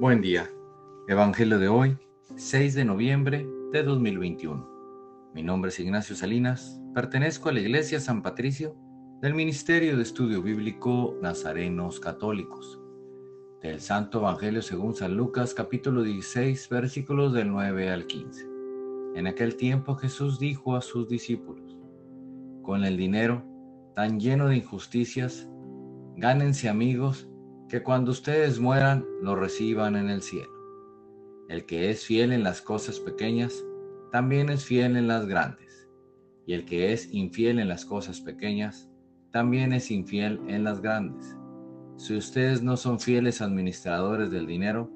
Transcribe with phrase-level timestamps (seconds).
[0.00, 0.48] Buen día.
[1.08, 1.98] Evangelio de hoy,
[2.36, 5.32] 6 de noviembre de 2021.
[5.34, 8.76] Mi nombre es Ignacio Salinas, pertenezco a la Iglesia San Patricio
[9.20, 12.80] del Ministerio de Estudio Bíblico Nazarenos Católicos.
[13.60, 18.46] Del Santo Evangelio según San Lucas capítulo 16 versículos del 9 al 15.
[19.16, 21.76] En aquel tiempo Jesús dijo a sus discípulos,
[22.62, 23.42] con el dinero
[23.96, 25.50] tan lleno de injusticias,
[26.16, 27.28] gánense amigos
[27.68, 30.52] que cuando ustedes mueran lo reciban en el cielo.
[31.48, 33.64] El que es fiel en las cosas pequeñas,
[34.10, 35.88] también es fiel en las grandes.
[36.46, 38.88] Y el que es infiel en las cosas pequeñas,
[39.32, 41.36] también es infiel en las grandes.
[41.96, 44.90] Si ustedes no son fieles administradores del dinero,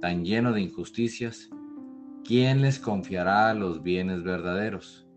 [0.00, 1.50] tan lleno de injusticias,
[2.24, 5.08] ¿quién les confiará los bienes verdaderos?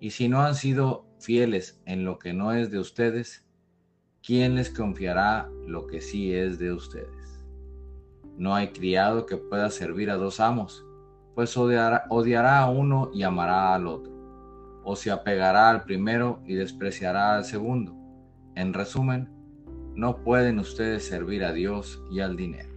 [0.00, 3.47] Y si no han sido fieles en lo que no es de ustedes,
[4.24, 7.44] ¿quién les confiará lo que sí es de ustedes?
[8.36, 10.84] No hay criado que pueda servir a dos amos,
[11.34, 14.12] pues odiará, odiará a uno y amará al otro,
[14.84, 17.94] o se apegará al primero y despreciará al segundo.
[18.54, 19.28] En resumen,
[19.94, 22.68] no pueden ustedes servir a Dios y al dinero.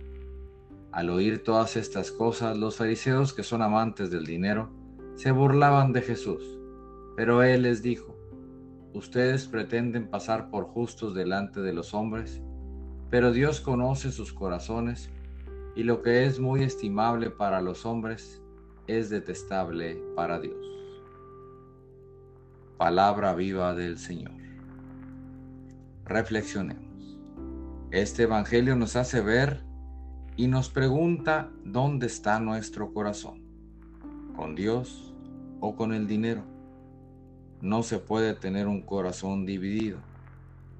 [0.91, 4.69] Al oír todas estas cosas, los fariseos que son amantes del dinero
[5.15, 6.59] se burlaban de Jesús,
[7.15, 8.15] pero él les dijo,
[8.93, 12.41] Ustedes pretenden pasar por justos delante de los hombres,
[13.09, 15.09] pero Dios conoce sus corazones
[15.75, 18.41] y lo que es muy estimable para los hombres
[18.87, 20.57] es detestable para Dios.
[22.77, 24.33] Palabra viva del Señor.
[26.05, 27.19] Reflexionemos.
[27.91, 29.63] Este Evangelio nos hace ver
[30.35, 33.41] y nos pregunta dónde está nuestro corazón,
[34.35, 35.13] con Dios
[35.59, 36.43] o con el dinero.
[37.61, 39.99] No se puede tener un corazón dividido.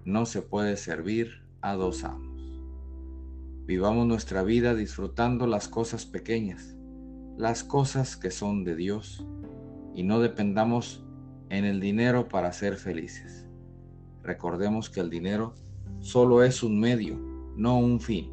[0.03, 2.59] No se puede servir a dos amos.
[3.67, 6.75] Vivamos nuestra vida disfrutando las cosas pequeñas,
[7.37, 9.23] las cosas que son de Dios,
[9.93, 11.05] y no dependamos
[11.49, 13.45] en el dinero para ser felices.
[14.23, 15.53] Recordemos que el dinero
[15.99, 17.19] solo es un medio,
[17.55, 18.31] no un fin,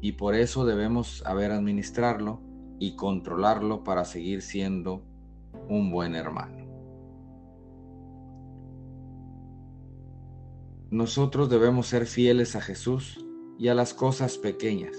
[0.00, 2.40] y por eso debemos saber administrarlo
[2.78, 5.02] y controlarlo para seguir siendo
[5.68, 6.67] un buen hermano.
[10.90, 13.22] Nosotros debemos ser fieles a Jesús
[13.58, 14.96] y a las cosas pequeñas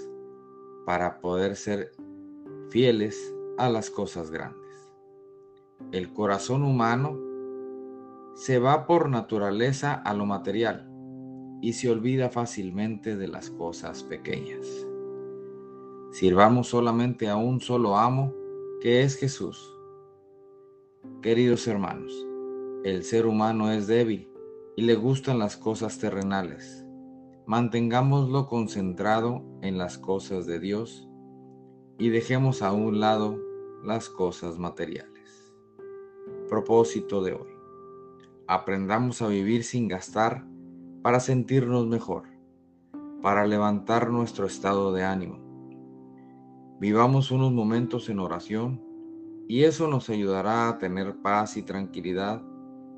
[0.86, 1.90] para poder ser
[2.68, 4.70] fieles a las cosas grandes.
[5.90, 7.18] El corazón humano
[8.36, 10.88] se va por naturaleza a lo material
[11.60, 14.86] y se olvida fácilmente de las cosas pequeñas.
[16.12, 18.32] Sirvamos solamente a un solo amo,
[18.80, 19.76] que es Jesús.
[21.20, 22.12] Queridos hermanos,
[22.84, 24.29] el ser humano es débil
[24.76, 26.86] y le gustan las cosas terrenales.
[27.46, 31.08] Mantengámoslo concentrado en las cosas de Dios
[31.98, 33.38] y dejemos a un lado
[33.84, 35.52] las cosas materiales.
[36.48, 37.50] Propósito de hoy.
[38.46, 40.44] Aprendamos a vivir sin gastar
[41.02, 42.24] para sentirnos mejor,
[43.22, 45.38] para levantar nuestro estado de ánimo.
[46.80, 48.82] Vivamos unos momentos en oración
[49.48, 52.42] y eso nos ayudará a tener paz y tranquilidad